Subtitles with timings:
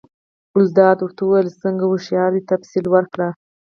[0.53, 3.27] ګلداد ورته وویل: څنګه هوښیار دی، تفصیل ورکړه؟